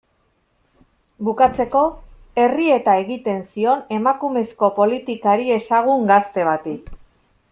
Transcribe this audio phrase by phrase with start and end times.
[1.27, 1.81] Bukatzeko,
[2.45, 6.77] errieta egiten zion emakumezko politikari ezagun gazte bati.